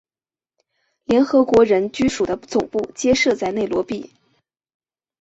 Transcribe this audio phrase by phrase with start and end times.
[1.03, 4.11] 联合国人居署的总部皆设在内罗毕。